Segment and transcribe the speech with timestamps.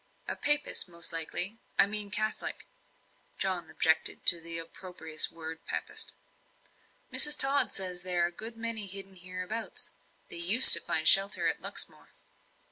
[0.27, 2.65] "A Papist, most likely I mean a Catholic."
[3.37, 6.13] (John objected to the opprobrious word "Papist.")
[7.13, 7.37] "Mrs.
[7.37, 9.91] Tod says there are a good many hidden hereabouts.
[10.29, 12.09] They used to find shelter at Luxmore."